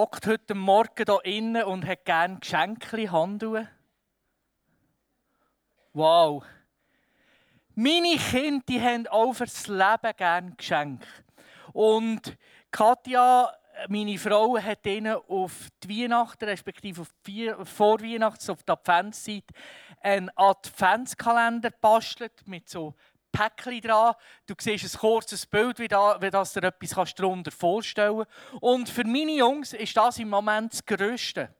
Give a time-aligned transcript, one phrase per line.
[0.00, 3.68] Hockt heute Morgen hier innen und hat gerne Geschenke Handschuhe?
[5.92, 6.42] Wow.
[7.74, 11.06] Meine Kinder die haben auch fürs Leben gerne Geschenke.
[11.74, 12.34] Und
[12.70, 13.52] Katja,
[13.88, 19.44] meine Frau, hat ihnen auf die Weihnachten, respektive auf die vor Weihnachts, auf die Adventszeit,
[20.00, 22.94] einen Adventskalender bastelt mit so
[23.32, 24.14] Päckchen dran.
[24.46, 28.62] Du siehst ein kurzes Bild, wie, da, wie das dir etwas darunter vorstellen kannst.
[28.62, 31.54] Und für meine Jungs ist das im Moment das Größte.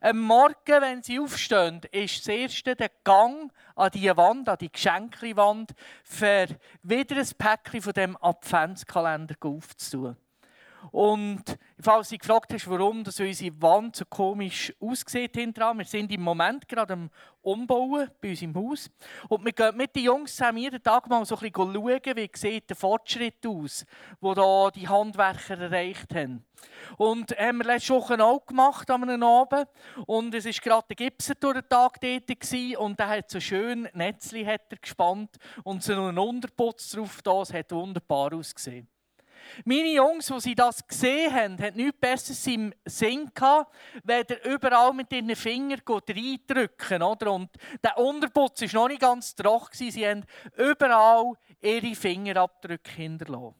[0.00, 4.70] Am Morgen, wenn sie aufstehen, ist das erste der Gang an die Wand, an die
[4.70, 5.72] Geschenkewand,
[6.04, 6.46] für
[6.82, 10.16] wieder ein Päckchen von dem Adventskalender aufzutun.
[10.92, 11.42] Und
[11.80, 16.22] falls du gefragt hast, warum dass unsere Wand so komisch aussieht hinterher, wir sind im
[16.22, 17.10] Moment gerade am
[17.42, 18.90] Umbauen bei uns im Haus.
[19.28, 22.30] Und wir gehen mit den Jungs zusammen jeden Tag mal so ein bisschen schauen, wie
[22.34, 23.86] sieht der Fortschritt aus,
[24.20, 26.44] den da die Handwerker erreicht haben.
[26.98, 29.68] Und haben wir letzte Woche auch gemacht an einem Abend.
[30.06, 33.88] Und es war gerade der Gipser durch den Tag tätig und der hat so schön
[33.94, 37.40] Netzli hat gespannt und so einen Unterputz drauf da.
[37.40, 38.88] Es hat wunderbar ausgesehen.
[39.64, 44.92] Meine Jungs, als sie das gesehen haben, hatten nichts Besseres im Sinn gehabt, weder überall
[44.92, 47.02] mit ihren Fingern reindrücken.
[47.02, 47.32] Oder?
[47.32, 47.50] Und
[47.82, 49.90] der Unterputz war noch nicht ganz trocken.
[49.90, 50.24] Sie haben
[50.56, 53.54] überall ihre Fingerabdrücke hinterlassen.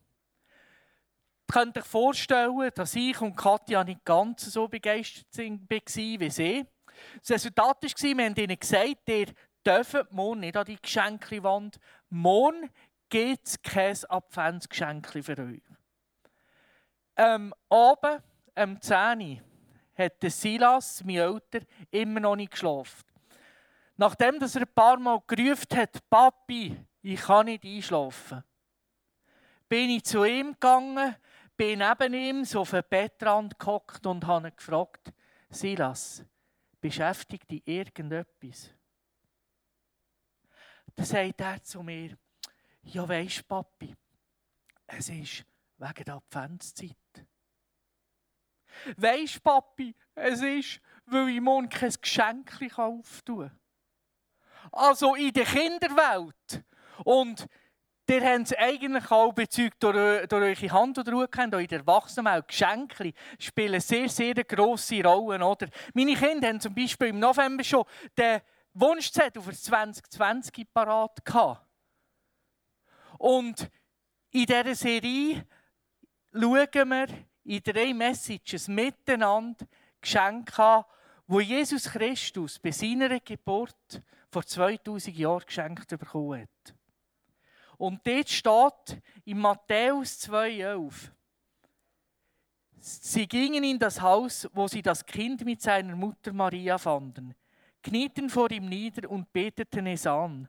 [1.48, 6.64] Ihr könnt euch vorstellen, dass ich und Katja nicht ganz so begeistert waren wie sie.
[7.20, 9.26] Das Resultat war, wir haben ihnen gesagt, ihr
[9.66, 11.78] dürft morgen nicht an die Geschenkewand.
[12.08, 12.70] Morgen
[13.08, 15.62] gibt es kein Adventsgeschenk für euch.
[17.22, 18.22] Ähm, oben
[18.54, 19.42] am 10
[19.94, 21.60] hat Silas, mein Älter,
[21.90, 23.04] immer noch nicht geschlafen.
[23.98, 28.42] Nachdem dass er ein paar Mal gerufen hat, Papi, ich kann nicht einschlafen,
[29.68, 31.14] bin ich zu ihm gegangen,
[31.58, 35.12] bin neben ihm so auf den Bettrand gehockt und habe ihn gefragt,
[35.50, 36.24] Silas,
[36.80, 38.70] beschäftigt dich irgendetwas?
[40.96, 42.16] Dann sagt er zu mir,
[42.84, 43.94] ja weisst Papi,
[44.86, 45.49] es ist
[45.80, 46.96] wegen der Adventszeit.
[48.96, 53.58] Weisst, Papi, es ist, weil ich morgen kein Geschenk auftun kann.
[54.72, 56.64] Also in der Kinderwelt.
[57.04, 57.46] Und
[58.08, 61.80] ihr habt es eigentlich auch bezeugt durch, durch eure Hand oder Ruhe auch in der
[61.80, 62.48] Erwachsenenwelt.
[62.48, 65.42] Geschenke spielen sehr, sehr grosse Rollen.
[65.42, 65.68] Oder?
[65.94, 67.84] Meine Kinder haben zum Beispiel im November schon
[68.16, 68.40] den
[68.74, 71.66] Wunschzettel für 2020 parat gehabt.
[73.18, 73.68] Und
[74.30, 75.44] in dieser Serie
[76.32, 77.06] schauen wir
[77.44, 79.66] in drei Messages miteinander
[80.00, 80.84] Geschenke an,
[81.26, 86.74] wo Jesus Christus bei seiner Geburt vor 2000 Jahren geschenkt bekommen hat.
[87.78, 91.10] Und dort steht in Matthäus 2,11
[92.82, 97.34] Sie gingen in das Haus, wo sie das Kind mit seiner Mutter Maria fanden,
[97.82, 100.48] knieten vor ihm nieder und beteten es an.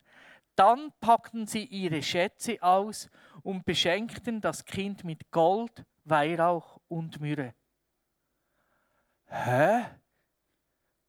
[0.56, 3.10] Dann packten sie ihre Schätze aus
[3.44, 7.54] und beschenkten das Kind mit Gold, Weihrauch und Myrrhe.
[9.28, 9.86] Hä?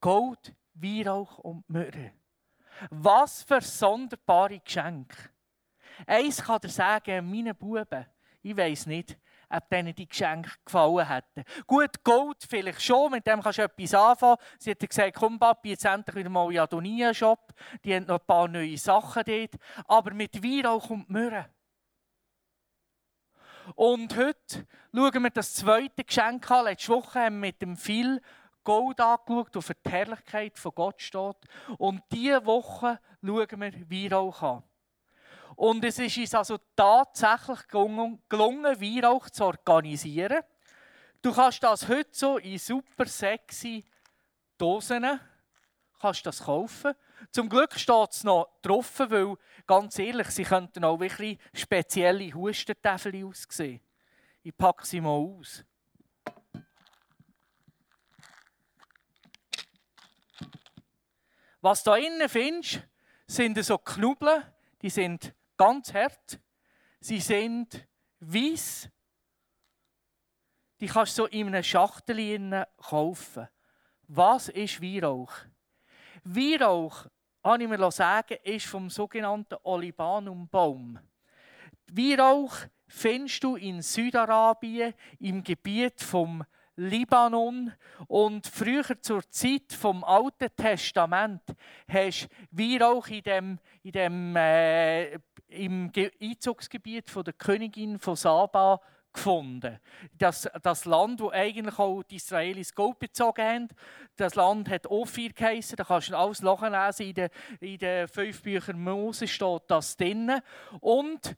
[0.00, 2.12] Gold, Weihrauch und Myrrhe.
[2.90, 5.30] Was für sonderbare Geschenke.
[6.06, 8.06] Eins kann er sagen, meine Buben,
[8.42, 9.18] ich weiß nicht,
[9.52, 11.44] ob denen die Geschenke gefallen hätten.
[11.66, 14.36] Gut, Gold vielleicht schon, mit dem kannst du etwas anfangen.
[14.58, 17.52] Sie hat gesagt, komm Papi, jetzt endlich wieder mal in Adonia-Shop.
[17.84, 19.54] Die haben noch ein paar neue Sachen dort.
[19.86, 21.48] Aber mit Weihrauch und Myrrhe.
[23.74, 26.64] Und heute schauen wir das zweite Geschenk an.
[26.64, 28.20] Letzte Woche haben wir mit dem Phil
[28.64, 31.36] Gold angeschaut, auf die Herrlichkeit von Gott steht.
[31.78, 34.62] Und diese Woche schauen wir Weihrauch an.
[35.56, 40.42] Und es ist uns also tatsächlich gelungen, Weihrauch zu organisieren.
[41.20, 43.84] Du kannst das heute so in super sexy
[44.58, 45.20] Dosen
[46.02, 46.94] kannst das kaufen.
[47.30, 53.24] Zum Glück steht es noch drauf, weil, ganz ehrlich, sie könnten auch wirklich spezielle Hustentäfel
[53.24, 53.80] aussehen.
[54.42, 55.64] Ich packe sie mal aus.
[61.60, 62.82] Was da innen findest,
[63.28, 64.42] sind so Knubbeln,
[64.82, 66.40] die sind ganz hart.
[67.00, 67.86] Sie sind
[68.20, 68.88] weiß.
[70.80, 73.48] Die kannst du so in einer Schachtel kaufen.
[74.08, 75.32] Was ist Weihrauch?
[76.24, 77.06] Weihrauch,
[77.42, 80.98] habe ich mir sagen, ist vom sogenannten Olibanumbaum.
[81.86, 82.56] Weihrauch
[82.86, 86.44] findest du in Südarabien im Gebiet vom
[86.76, 87.72] Libanon
[88.08, 91.42] und früher zur Zeit vom Alten Testament
[91.86, 98.80] hast Weihrauch in dem, in dem äh, im Einzugsgebiet von der Königin von Saba
[99.12, 99.78] gefunden.
[100.16, 103.68] Das, das Land, wo eigentlich auch die Israelis Gold bezogen haben,
[104.16, 107.28] das Land hat Ophir geheißen, da kannst du alles nachlesen, in den,
[107.60, 110.40] in den fünf Büchern Mose steht das drin.
[110.80, 111.36] Und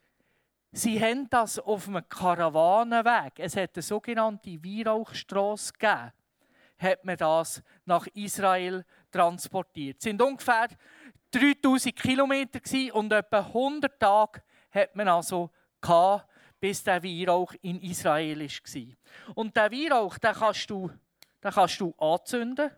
[0.75, 6.13] sie haben das auf einem Karawanenweg, es hat eine sogenannte Weihrauchstrasse gegeben,
[6.79, 9.97] hat man das nach Israel transportiert.
[9.99, 10.69] Es sind ungefähr
[11.31, 12.61] 3000 Kilometer
[12.95, 15.51] und etwa 100 Tage hat man also
[15.81, 16.29] gehabt,
[16.61, 19.35] bis der Weihrauch in Israel war.
[19.35, 20.91] Und der Weihrauch, den kannst du,
[21.43, 22.71] den kannst du anzünden.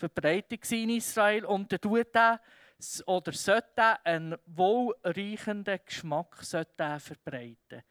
[0.00, 2.40] Verbreitet in Israel und der tut der,
[3.06, 7.82] oder sollte einen wohlriechenden Geschmack verbreiten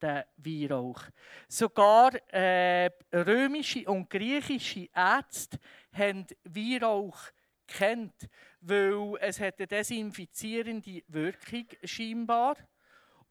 [0.00, 1.02] der Weihrauch.
[1.48, 5.58] Sogar äh, römische und griechische Ärzte
[5.92, 7.18] haben Weihrauch
[7.66, 8.28] kennt,
[8.60, 12.56] weil es hat eine desinfizierende Wirkung scheinbar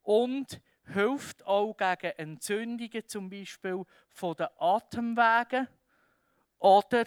[0.01, 0.59] und
[0.93, 5.67] hilft auch gegen Entzündungen, zum Beispiel von den Atemwegen
[6.57, 7.05] oder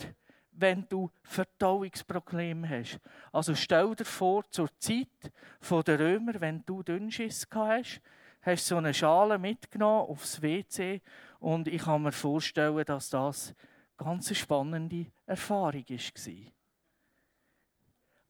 [0.59, 2.99] wenn du Verdauungsprobleme hast.
[3.33, 5.09] Also stell dir vor, zur Zeit
[5.87, 8.01] der Römer, wenn du Dünnschiss hast,
[8.43, 11.03] hast so eine Schale mitgenommen aufs WC
[11.41, 13.55] und ich kann mir vorstellen, dass das
[13.99, 16.53] eine ganz spannende Erfahrung war.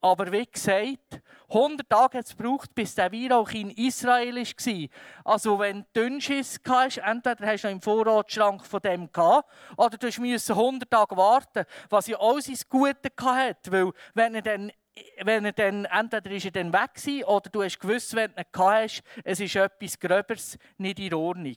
[0.00, 4.88] Aber wie gesagt, 100 Tage hat es gebraucht, bis der Weihrauch in Israel war.
[5.24, 9.96] Also wenn du Dünnschiss hast, entweder hast du noch im Vorratsschrank von dem gehabt, oder
[9.96, 13.72] du musst 100 Tage warten, was ja alles ins Gute hatte.
[13.72, 14.72] Weil wenn er dann
[15.22, 18.40] wenn er dann, entweder ist er dann weg gewesen, oder du hast gewusst, wenn du
[18.40, 21.56] ihn hast, es ist etwas Gröberes nicht in Ordnung.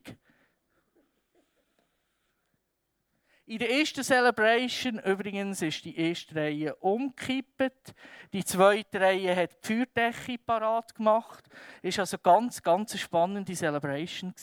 [3.50, 7.96] In der ersten Celebration übrigens ist die erste Reihe umgekippt.
[8.31, 11.50] Die zweite Reihe hat die Feuerdecke parat gemacht.
[11.81, 14.36] Ist also ganz, ganz spannende Celebration.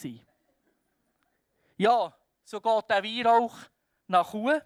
[1.77, 2.13] Ja,
[2.43, 3.57] so geht der Weihrauch
[4.09, 4.61] nach oben.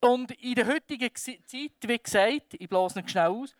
[0.00, 1.46] Und in der heutigen Zeit,
[1.82, 3.54] wie gesagt, ich blase nicht schnell aus,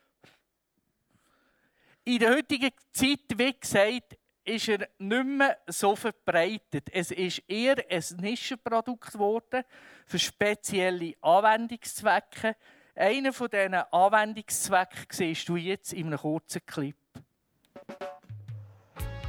[2.05, 6.89] in der heutigen Zeit, wie gesagt, ist er nicht mehr so verbreitet.
[6.91, 9.63] Es ist eher ein Nischenprodukt geworden
[10.05, 12.55] für spezielle Anwendungszwecke.
[12.95, 16.95] Einer von diesen Anwendungszwecken siehst du jetzt in einem kurzen Clip.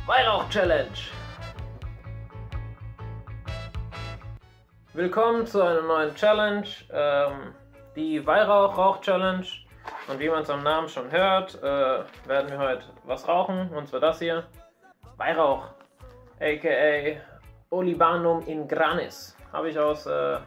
[0.07, 0.91] Weihrauch-Challenge!
[4.93, 7.55] Willkommen zu einer neuen Challenge, ähm,
[7.97, 9.47] die Weihrauch-Rauch-Challenge.
[10.09, 13.89] Und wie man es am Namen schon hört, äh, werden wir heute was rauchen, und
[13.89, 14.47] zwar das hier.
[15.17, 15.69] Weihrauch,
[16.41, 17.21] aka
[17.71, 19.37] Olibanum in Granis.
[19.53, 20.39] Habe ich aus äh,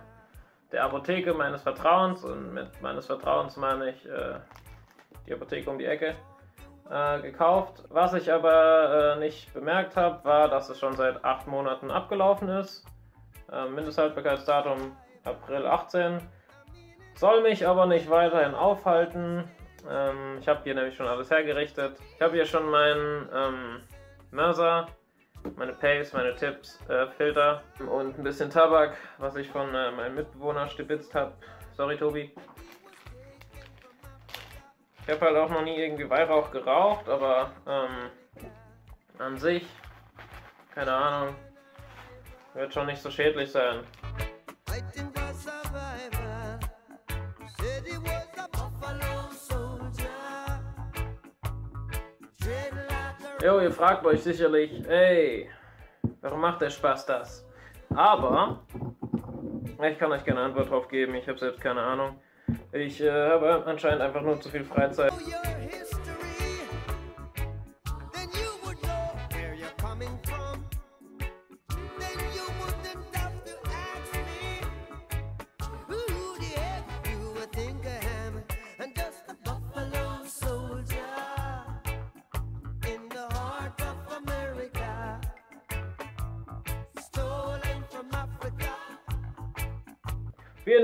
[0.71, 4.36] der Apotheke meines Vertrauens, und mit meines Vertrauens meine ich äh,
[5.25, 6.15] die Apotheke um die Ecke,
[6.89, 7.83] äh, gekauft.
[7.89, 12.50] Was ich aber äh, nicht bemerkt habe, war, dass es schon seit acht Monaten abgelaufen
[12.50, 12.86] ist
[13.51, 16.21] äh, Mindesthaltbarkeitsdatum April 18.
[17.15, 19.43] Soll mich aber nicht weiterhin aufhalten.
[19.89, 21.97] Ähm, ich habe hier nämlich schon alles hergerichtet.
[22.15, 23.81] Ich habe hier schon meinen ähm,
[24.31, 24.88] Mörser,
[25.55, 30.15] meine Pace, meine Tipps, äh, Filter und ein bisschen Tabak, was ich von äh, meinem
[30.15, 31.34] Mitbewohner stibitzt habe.
[31.75, 32.34] Sorry, Tobi.
[35.03, 38.10] Ich habe halt auch noch nie irgendwie Weihrauch geraucht, aber ähm,
[39.19, 39.65] an sich,
[40.75, 41.36] keine Ahnung,
[42.53, 43.84] wird schon nicht so schädlich sein.
[53.44, 55.48] Jo, ihr fragt euch sicherlich, ey,
[56.22, 57.48] warum macht der Spaß das?
[57.94, 58.62] Aber,
[59.88, 62.20] ich kann euch keine Antwort drauf geben, ich habe selbst keine Ahnung.
[62.72, 65.13] Ich äh, habe anscheinend einfach nur zu viel Freizeit.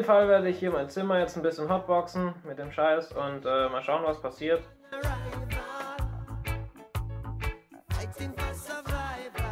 [0.03, 3.45] Jeden Fall werde ich hier mein Zimmer jetzt ein bisschen hotboxen mit dem Scheiß und
[3.45, 4.61] äh, mal schauen, was passiert.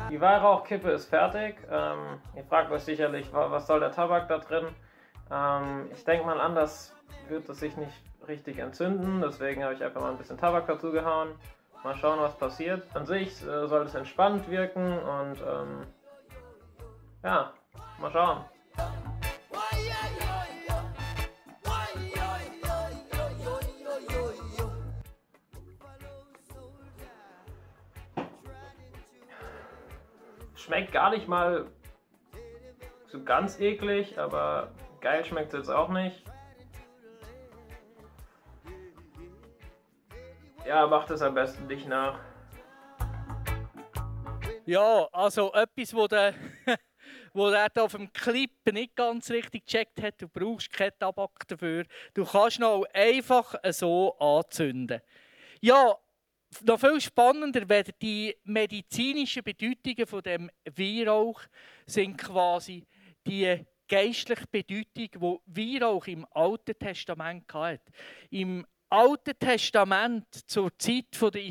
[0.10, 1.56] Die Weihrauchkippe ist fertig.
[1.72, 4.66] Ähm, ihr fragt euch sicherlich, was soll der Tabak da drin?
[5.32, 6.94] Ähm, ich denke mal an, das
[7.30, 7.94] wird es sich nicht
[8.28, 9.22] richtig entzünden.
[9.22, 11.30] Deswegen habe ich einfach mal ein bisschen Tabak dazu gehauen.
[11.82, 12.94] Mal schauen, was passiert.
[12.94, 15.88] An sich äh, soll es entspannt wirken und ähm,
[17.24, 17.54] ja,
[18.02, 18.44] mal schauen.
[30.62, 31.68] Schmeckt gar nicht mal
[33.08, 36.24] so ganz eklig, aber geil schmeckt es jetzt auch nicht.
[40.66, 42.20] Ja, macht es am besten dich nach.
[44.66, 46.36] Ja, also etwas, wo der,
[47.34, 50.22] wo der auf dem Clip nicht ganz richtig gecheckt hat.
[50.22, 51.86] Du brauchst keinen Tabak dafür.
[52.14, 55.02] Du kannst noch einfach so anzünden.
[55.60, 55.98] Ja,
[56.64, 61.42] noch viel spannender werden die medizinischen Bedeutungen von dem Weihrauch
[61.86, 62.86] sind quasi
[63.26, 67.82] die geistliche Bedeutung, die Weihrauch im Alten Testament hat.
[68.30, 71.48] Im Alten Testament zur Zeit wo die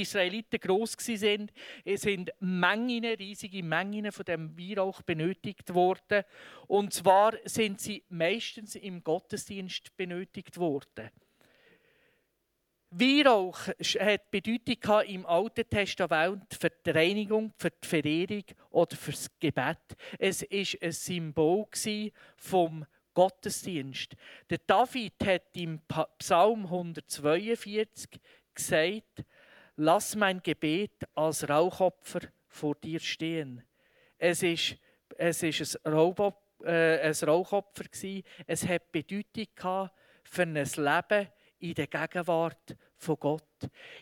[0.00, 1.52] Israeliten groß sind,
[1.96, 6.24] sind Mengen, riesige Mengen von dem Weihrauch benötigt worden.
[6.66, 11.10] Und zwar sind sie meistens im Gottesdienst benötigt worden.
[12.96, 13.58] Weihrauch
[13.98, 19.80] hat Bedeutung im Alten Testament für die Reinigung, für die Verehrung oder für das Gebet.
[20.16, 21.66] Es war ein Symbol
[22.36, 24.14] vom Gottesdienst.
[24.48, 25.80] Der David hat im
[26.18, 28.10] Psalm 142
[28.54, 29.24] gesagt,
[29.74, 33.64] lass mein Gebet als Rauchopfer vor dir stehen.
[34.18, 34.76] Es ist,
[35.16, 37.86] es ist ein, Rauchopfer, äh, ein Rauchopfer.
[38.46, 39.90] Es hat Bedeutung
[40.22, 43.44] für ein Leben in der Gegenwart von Gott.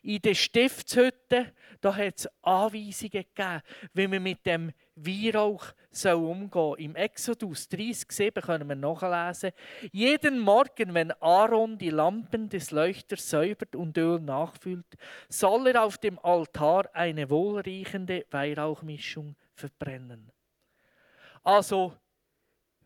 [0.03, 5.67] In den Stiftshütten da hat es Anweisungen gegeben, wie man mit dem Weihrauch
[6.05, 6.81] umgehen soll.
[6.81, 9.51] Im Exodus 30,7 können wir nachlesen.
[9.91, 14.87] Jeden Morgen, wenn Aaron die Lampen des Leuchters säubert und Öl nachfüllt,
[15.29, 20.31] soll er auf dem Altar eine wohlriechende Weihrauchmischung verbrennen.
[21.43, 21.95] Also,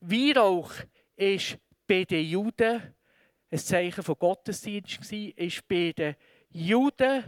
[0.01, 0.73] Weihrauch
[1.17, 2.96] ist bei den Juden
[3.51, 6.17] ein Zeichen von Gottesdienst gewesen, ist bei den
[6.51, 7.25] Juden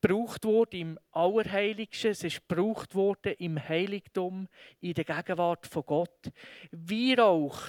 [0.00, 4.48] gebraucht worden im Allerheiligsten, es ist gebraucht worden im Heiligtum,
[4.80, 6.32] in der Gegenwart von Gott.
[6.72, 7.60] Weihrauch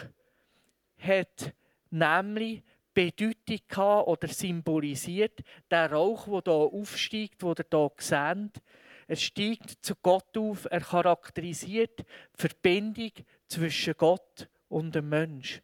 [0.97, 1.53] hat
[1.91, 8.61] nämlich Bedeutung gehabt oder symbolisiert, der Rauch, der hier aufsteigt, den ihr hier seht,
[9.07, 12.05] er steigt zu Gott auf, er charakterisiert die
[12.35, 13.11] Verbindung
[13.47, 15.61] zwischen Gott und dem Menschen.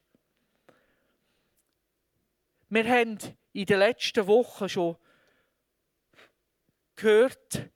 [2.71, 3.17] Wir haben
[3.51, 4.95] in den letzten Wochen schon
[6.95, 7.67] gehört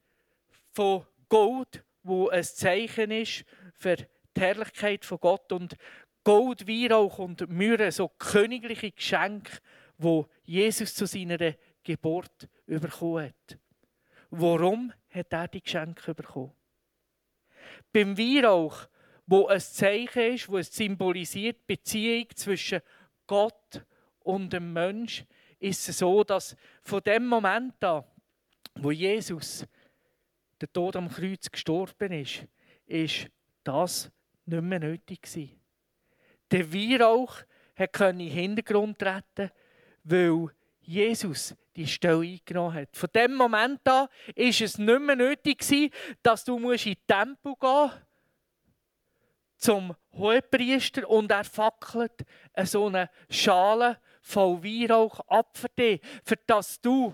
[0.72, 5.76] von Gold, wo ein Zeichen ist für die Herrlichkeit von Gott und
[6.24, 9.58] Gold, Weihrauch und Myrrhe, so königliche Geschenke,
[9.98, 13.58] wo Jesus zu seiner Geburt bekommen hat.
[14.30, 16.54] Warum hat er die Geschenke bekommen?
[17.92, 18.88] Beim Weihrauch,
[19.26, 22.82] wo ein Zeichen ist, wo es symbolisiert Beziehung zwischen
[23.26, 23.84] Gott
[24.24, 25.26] und dem Mensch
[25.60, 28.04] ist es so, dass von dem Moment an,
[28.76, 29.66] wo Jesus
[30.60, 32.46] der Tod am Kreuz gestorben ist,
[32.86, 33.28] ist
[33.64, 34.12] das
[34.46, 35.60] nicht mehr nötig gewesen.
[36.52, 37.38] Der Weihrauch
[37.76, 39.52] konnte in den Hintergrund treten,
[40.04, 40.48] weil
[40.82, 42.96] Jesus die Stelle eingenommen hat.
[42.96, 45.90] Von dem Moment an ist es nicht mehr nötig gewesen,
[46.22, 48.02] dass du in den Tempel gehen musst,
[49.58, 52.26] zum Hohepriester und er fackelt
[52.64, 57.14] so eine Schale voll Weihrauch ab für dich, für dass du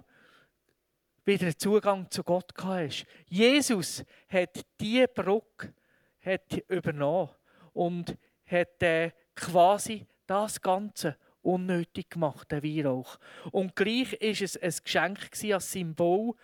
[1.25, 3.05] wieder Zugang zu Gott hast.
[3.27, 5.73] Jesus hat diese Brücke
[6.21, 7.29] hat übernommen
[7.73, 13.17] und hat äh, quasi das Ganze unnötig gemacht, der Weihrauch.
[13.51, 16.35] Und gleich ist es ein Geschenk gewesen, als Symbol,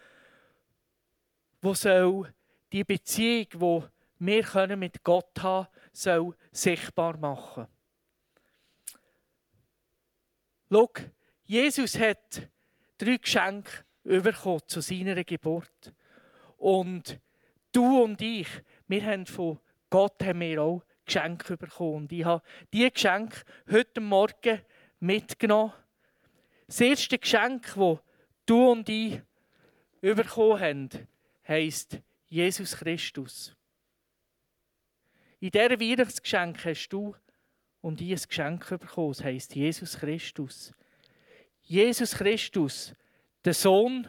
[1.61, 2.33] wo soll
[2.71, 3.83] die Beziehung, wo
[4.17, 7.67] wir mit Gott haben, soll sichtbar machen.
[10.75, 10.91] Schau,
[11.45, 12.49] Jesus hat
[12.97, 15.93] drei Geschenke bekommen zu seiner Geburt.
[16.57, 17.17] Und
[17.71, 18.49] du und ich,
[18.89, 19.57] wir haben von
[19.89, 21.95] Gott haben wir auch Geschenke bekommen.
[21.95, 23.37] Und ich habe diese Geschenke
[23.71, 24.59] heute Morgen
[24.99, 25.71] mitgenommen.
[26.67, 27.99] Das erste Geschenk, das
[28.45, 29.21] du und ich
[30.01, 30.89] bekommen haben,
[31.47, 33.55] heisst Jesus Christus.
[35.39, 37.15] In diesem Weihnachtsgeschenk hast du
[37.85, 39.11] und ich ein Geschenk bekommen.
[39.11, 40.73] Das heisst Jesus Christus.
[41.61, 42.95] Jesus Christus,
[43.43, 44.07] der Sohn,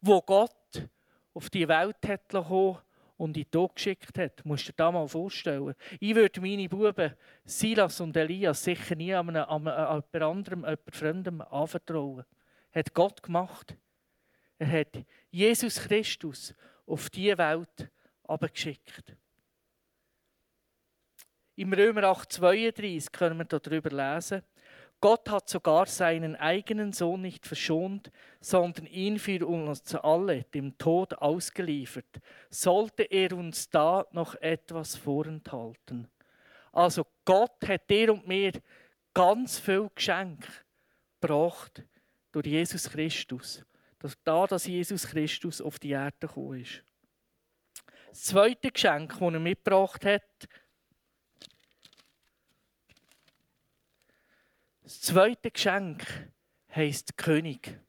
[0.00, 0.88] wo Gott
[1.34, 2.78] auf die Welt hat kommen
[3.16, 4.44] und in den geschickt hat.
[4.44, 5.74] Musst du dir das mal vorstellen.
[6.00, 7.14] Ich würde meine Buben
[7.44, 12.24] Silas und Elias sicher nie an, einem, an jemand anderem, jemand Fremdem anvertrauen.
[12.72, 13.76] Hat Gott gemacht.
[14.58, 16.52] Er hat Jesus Christus
[16.86, 17.88] auf diese Welt
[18.24, 19.16] abgeschickt.
[21.56, 24.42] Im Römer 8,32 können wir darüber lesen.
[25.00, 31.14] Gott hat sogar seinen eigenen Sohn nicht verschont, sondern ihn für uns alle dem Tod
[31.14, 32.20] ausgeliefert.
[32.50, 36.08] Sollte er uns da noch etwas vorenthalten?
[36.72, 38.52] Also Gott hat dir und mir
[39.12, 40.46] ganz viel Geschenk
[41.20, 41.84] gebracht
[42.32, 43.64] durch Jesus Christus.
[44.00, 46.82] Dass da, dass Jesus Christus auf die Erde gekommen ist.
[48.10, 50.48] Das zweite Geschenk, das er mitgebracht hat,
[54.84, 56.04] das zweite Geschenk
[56.74, 57.80] heisst König.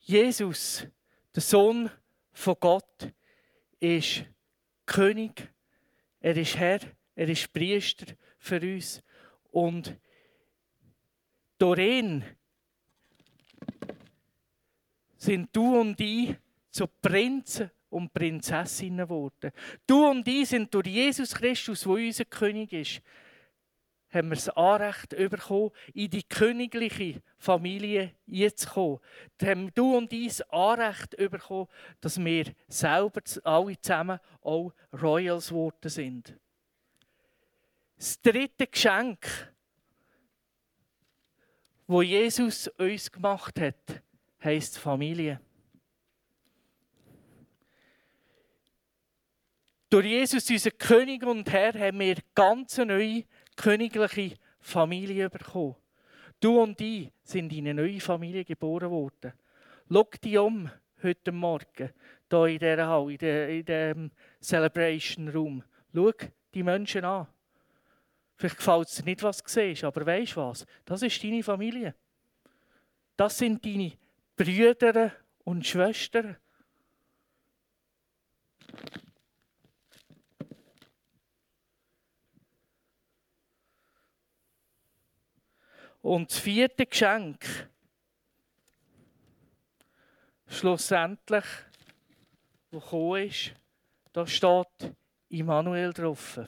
[0.00, 0.88] Jesus,
[1.32, 1.88] der Sohn
[2.32, 3.12] von Gott,
[3.78, 4.24] ist
[4.84, 5.48] König,
[6.20, 6.80] er ist Herr,
[7.14, 9.00] er ist Priester für uns.
[9.52, 9.96] Und
[11.60, 12.24] ihn
[15.16, 16.34] sind du und ich
[16.72, 19.52] zu Prinzen und Prinzessinnen geworden.
[19.86, 23.02] Du und ich sind durch Jesus Christus, wo unser König ist,
[24.12, 28.12] haben wir das Anrecht bekommen, in die königliche Familie
[28.54, 28.98] zu kommen.
[29.42, 31.68] Haben du und ich das Anrecht bekommen,
[32.00, 36.36] dass wir selber alle zusammen auch Royals geworden sind.
[37.96, 39.26] Das dritte Geschenk,
[41.86, 44.02] wo Jesus uns gemacht hat,
[44.42, 45.40] heißt Familie.
[49.92, 53.24] Durch Jesus, unseren König und Herr, haben wir ganz neue
[53.56, 55.76] königliche Familie bekommen.
[56.40, 59.34] Du und ich sind in eine neue Familie geboren worden.
[59.90, 60.70] Schau dich um
[61.02, 61.90] heute Morgen,
[62.30, 65.62] hier in dieser Halle, in diesem Celebration Room.
[65.94, 66.10] Schau
[66.54, 67.26] die Menschen an.
[68.36, 70.64] Vielleicht gefällt es dir nicht, was du siehst, aber weißt du was?
[70.86, 71.94] Das ist deine Familie.
[73.14, 73.92] Das sind deine
[74.36, 75.12] Brüder
[75.44, 76.38] und Schwestern.
[86.02, 87.70] Und das vierte Geschenk,
[90.48, 91.44] schlussendlich,
[92.72, 93.54] wo gekommen ist,
[94.12, 94.94] da steht
[95.28, 96.40] Immanuel drauf.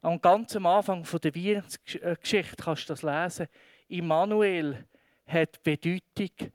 [0.00, 3.48] Am ganz Anfang der Weihnachtsgeschichte kannst du das lesen.
[3.88, 4.86] Immanuel
[5.26, 6.52] hat die Bedeutung,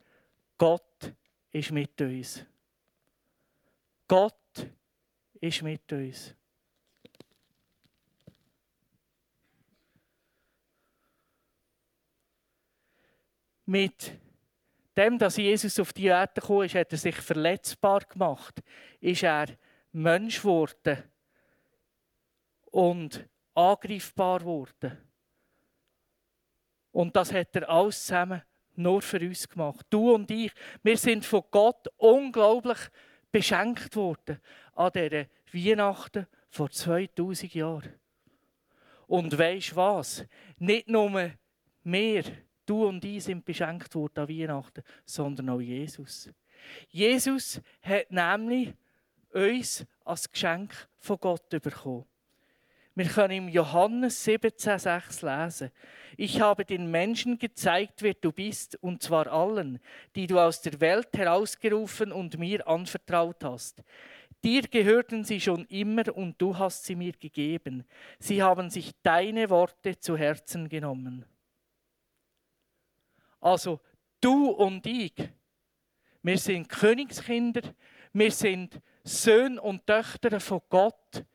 [0.58, 1.14] Gott
[1.52, 2.44] ist mit uns.
[4.08, 4.34] Gott
[5.40, 6.34] ist mit uns.
[13.66, 14.12] Mit
[14.96, 18.62] dem, dass Jesus auf die Erde gekommen ist, hat er sich verletzbar gemacht.
[19.00, 19.46] Ist er
[19.92, 21.02] Mensch geworden
[22.70, 24.98] und angreifbar geworden.
[26.90, 28.42] Und das hat er alles zusammen
[28.76, 29.86] nur für uns gemacht.
[29.90, 32.78] Du und ich, wir sind von Gott unglaublich
[33.30, 34.40] beschenkt worden
[34.74, 37.94] an dieser Weihnachten vor 2000 Jahren.
[39.06, 40.24] Und weisst was?
[40.58, 41.32] Nicht nur
[41.82, 42.24] wir,
[42.66, 46.30] du und ich sind beschenkt worden an Weihnachten, sondern auch Jesus.
[46.88, 48.72] Jesus hat nämlich
[49.32, 52.06] uns als Geschenk von Gott bekommen.
[52.96, 55.70] Wir können im Johannes 17,6 lesen.
[56.16, 59.80] Ich habe den Menschen gezeigt, wer du bist, und zwar allen,
[60.14, 63.82] die du aus der Welt herausgerufen und mir anvertraut hast.
[64.44, 67.84] Dir gehörten sie schon immer und du hast sie mir gegeben.
[68.20, 71.24] Sie haben sich deine Worte zu Herzen genommen.
[73.44, 73.78] Also
[74.22, 75.12] du und ich,
[76.22, 77.60] wir sind Königskinder,
[78.14, 81.26] wir sind Söhne und Töchter von Gott.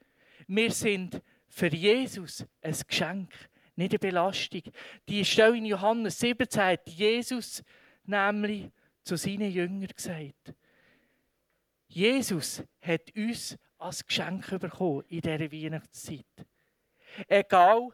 [0.47, 3.31] Wir sind für Jesus ein Geschenk,
[3.75, 4.63] nicht eine Belastung.
[5.07, 7.63] Die Stelle in Johannes 17 hat Jesus
[8.05, 8.71] nämlich
[9.03, 10.55] zu seinen Jüngern gesagt.
[11.89, 16.25] Jesus hat uns als Geschenk bekommen in dieser Weihnachtszeit.
[17.27, 17.89] Egal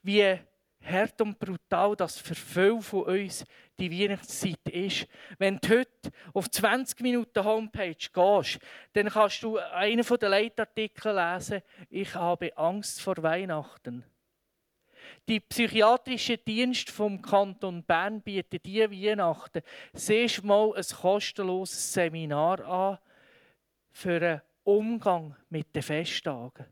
[0.00, 0.38] wie
[0.84, 3.44] hart und brutal das für viele von uns
[3.78, 5.06] die Weihnachtszeit ist.
[5.38, 8.58] Wenn du heute auf 20 Minuten Homepage gehst,
[8.92, 14.04] dann kannst du einen der Leitartikel lesen, ich habe Angst vor Weihnachten.
[15.28, 22.98] Die psychiatrische Dienst vom Kanton Bern bietet diese Weihnachten siehst mal ein kostenloses Seminar an
[23.90, 26.66] für einen Umgang mit den Festtagen.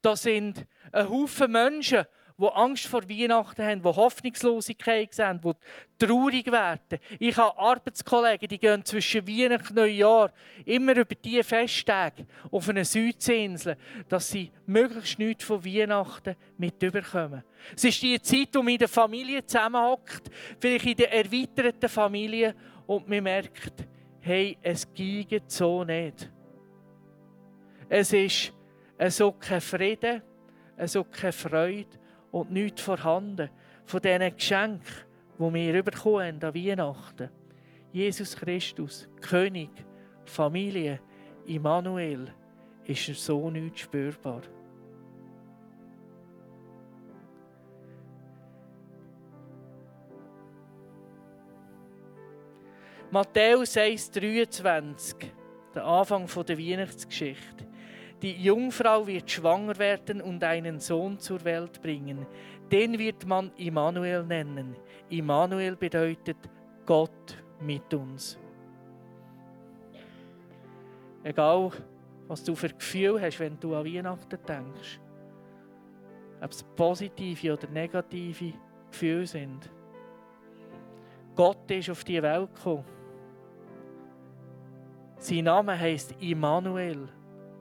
[0.00, 2.04] Da sind ein Haufen Menschen,
[2.36, 6.98] die Angst vor Weihnachten haben, die Hoffnungslosigkeit sehen, die traurig werden.
[7.18, 10.32] Ich habe Arbeitskollegen, die gehen zwischen Weihnachten und Neujahr
[10.64, 13.76] immer über diese Festtage auf eine Südseeinsel,
[14.08, 17.44] dass sie möglichst nichts von Weihnachten mit überkommen.
[17.74, 22.54] Es ist die Zeit, wo man in der Familie zusammenhockt, vielleicht in der erweiterten Familie,
[22.86, 23.86] und man merkt,
[24.20, 26.30] hey, es geht so nicht.
[27.88, 28.52] Es ist
[28.98, 30.22] ist kein Frieden,
[30.76, 32.03] ist keine Freude
[32.34, 33.48] und nichts vorhanden
[33.84, 34.82] von diesen Geschenken,
[35.38, 37.30] die wir bekommen an Weihnachten.
[37.92, 39.70] Jesus Christus, König,
[40.24, 40.98] Familie,
[41.46, 42.34] Immanuel,
[42.86, 44.42] ist so nicht spürbar.
[53.12, 55.26] Matthäus 1,23,
[55.72, 57.64] der Anfang der Weihnachtsgeschichte.
[58.24, 62.26] Die Jungfrau wird schwanger werden und einen Sohn zur Welt bringen.
[62.72, 64.76] Den wird man Immanuel nennen.
[65.10, 66.38] Immanuel bedeutet
[66.86, 68.38] Gott mit uns.
[71.22, 71.70] Egal,
[72.26, 75.00] was du für Gefühl hast, wenn du an Weihnachten denkst.
[76.40, 78.54] Ob es positive oder negative
[78.90, 79.70] Gefühle sind.
[81.36, 82.86] Gott ist auf die Welt gekommen.
[85.18, 87.06] Sein Name heißt Immanuel.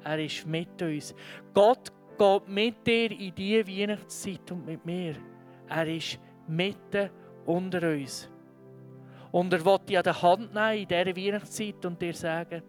[0.03, 1.15] Er ist mit uns.
[1.53, 5.15] Gott geht mit dir in diese Weihnachtszeit und mit mir.
[5.69, 7.09] Er ist mitten
[7.45, 8.29] unter uns.
[9.31, 12.61] Und er will dich an der Hand nehmen in dieser Weihnachtszeit und dir sagen,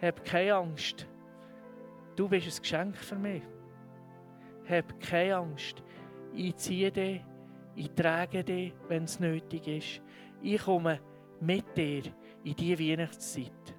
[0.00, 1.06] hab keine Angst.
[2.16, 3.42] Du bist ein Geschenk für mich.
[4.68, 5.82] Hab keine Angst.
[6.34, 7.24] Ich ziehe dich,
[7.76, 10.02] ich trage dich, wenn es nötig ist.
[10.42, 11.00] Ich komme
[11.40, 12.02] mit dir
[12.44, 13.77] in diese Weihnachtszeit.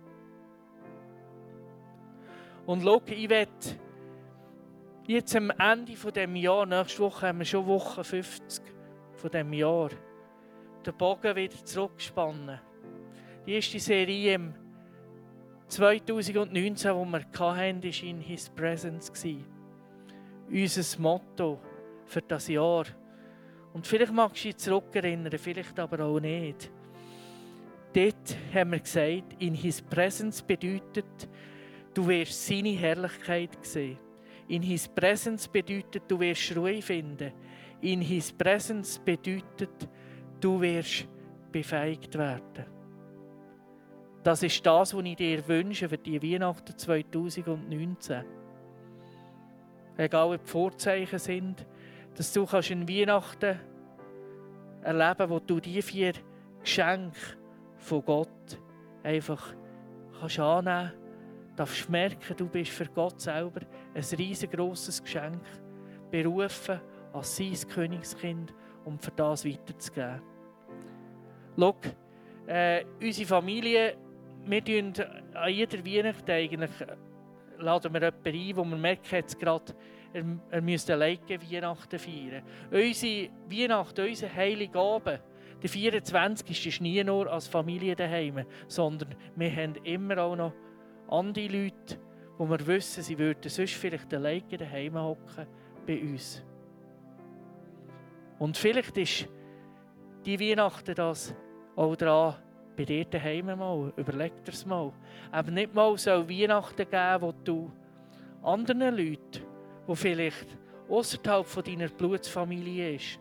[2.70, 3.50] Und schau, ich werde
[5.08, 8.64] jetzt am Ende dieses dem Jahr, nächste Woche haben wir schon Woche 50
[9.16, 9.90] von dem Jahr,
[10.86, 12.60] den Bogen wieder zurückspannen.
[13.48, 14.54] Die erste Serie im
[15.68, 19.12] 2019, die wir hatten, war in His Presence.
[20.48, 21.60] Unser Motto
[22.06, 22.86] für das Jahr.
[23.74, 26.70] Und vielleicht magst du dich zurückerinnern, vielleicht aber auch nicht.
[27.94, 31.28] Dort haben wir gesagt, in His Presence bedeutet,
[32.00, 34.00] Du wirst seine Herrlichkeit sehen.
[34.48, 37.34] In His Presence bedeutet, du wirst Ruhe finden.
[37.82, 39.90] In His Presence bedeutet,
[40.40, 41.10] du wirst
[41.52, 42.66] befähigt werden.
[44.24, 48.24] Das ist das, was ich dir wünsche für die Weihnachten 2019.
[49.98, 51.68] Egal, ob die Vorzeichen sind,
[52.16, 53.60] dass du kannst in Weihnachten
[54.84, 56.14] erleben wo du die vier
[56.62, 57.20] Geschenke
[57.76, 58.58] von Gott
[59.04, 59.54] einfach
[60.18, 60.99] kannst annehmen
[61.60, 63.62] darfst merken, du bist für Gott selber
[63.94, 65.42] ein riesengroßes Geschenk,
[66.10, 66.80] berufen
[67.12, 68.54] als sein Königskind,
[68.86, 70.22] um für das weiterzugeben.
[71.58, 71.76] Schau,
[72.48, 73.98] äh, unsere Familie,
[74.46, 74.94] wir tun
[75.34, 76.72] an jeder Weihnacht eigentlich,
[77.58, 79.76] laden wir jemanden ein, wo wir merken, jetzt gerade,
[80.14, 81.20] er, er müsste alleine
[81.52, 82.44] Weihnachten feiern.
[82.72, 85.22] Unsere Weihnachten, unsere Heilige Abend,
[85.62, 86.68] der 24.
[86.68, 90.54] ist nie nur als Familie daheim, sondern wir haben immer auch noch
[91.10, 92.00] andere Leute,
[92.38, 95.48] wo wir wissen, sie würden sonst vielleicht alleine daheim hocken
[95.86, 96.44] bei uns.
[98.38, 99.28] Und vielleicht ist
[100.26, 101.36] die Weihnachten das
[101.76, 102.36] auch dran,
[102.78, 104.94] bei dir daheim mal, überleg dir es mal.
[105.32, 107.72] Aber nicht mal so Weihnachten geben, wo du
[108.42, 109.44] anderen Leuten,
[109.88, 113.20] die vielleicht außerhalb von deiner Blutsfamilie ist,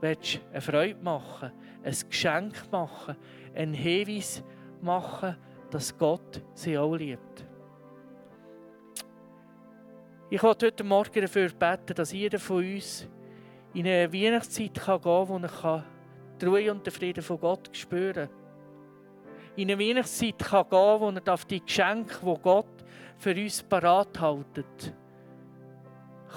[0.00, 1.52] willst eine Freude machen,
[1.84, 3.16] ein Geschenk machen,
[3.54, 4.42] einen Hinweis
[4.82, 5.36] machen,
[5.74, 7.44] dass Gott sie auch liebt.
[10.30, 13.08] Ich wollte heute Morgen dafür beten, dass jeder von uns
[13.72, 15.84] in eine Weihnachtszeit gehen kann, wo er
[16.40, 18.36] die Ruhe und den Frieden von Gott spüren kann.
[19.56, 22.84] In eine Weihnachtszeit kann gehen, wo er die Geschenke, die Gott
[23.18, 24.94] für uns parat hält,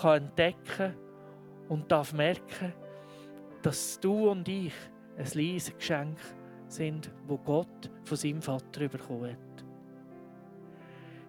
[0.02, 0.96] kann entdecken
[1.70, 2.74] und darf merken,
[3.62, 4.74] dass du und ich
[5.16, 6.18] ein leises Geschenk
[6.68, 9.66] sind, wo Gott von seinem Vater bekommen hat.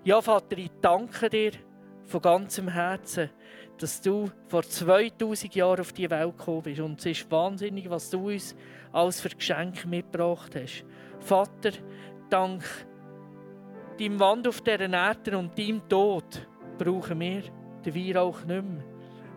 [0.05, 1.53] Ja, Vater, ich danke dir
[2.05, 3.31] von ganzem Herzen,
[3.79, 6.81] dass du vor 2000 Jahren auf die Welt gekommen bist.
[6.81, 8.57] Und es ist wahnsinnig, was du uns
[8.93, 10.85] als für Geschenk mitgebracht hast.
[11.21, 11.73] Vater,
[12.31, 12.65] dank
[13.99, 16.49] deinem Wand auf dieser Erde und deinem Tod
[16.79, 17.43] brauchen wir
[17.85, 18.85] den Weihrauch nicht mehr.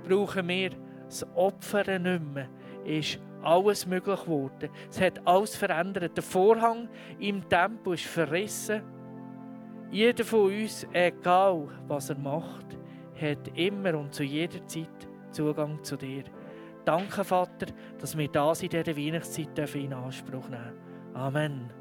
[0.07, 0.71] Brauchen wir
[1.05, 2.49] das Opfer nicht mehr.
[2.85, 4.69] Ist alles möglich geworden.
[4.89, 6.15] Es hat alles verändert.
[6.15, 8.82] Der Vorhang im Tempel ist verrissen.
[9.91, 12.77] Jeder von uns, egal was er macht,
[13.19, 14.88] hat immer und zu jeder Zeit
[15.32, 16.23] Zugang zu dir.
[16.86, 17.67] Danke, Vater,
[17.99, 20.73] dass wir das in dieser Weihnachtszeit in Anspruch nehmen
[21.13, 21.80] Amen.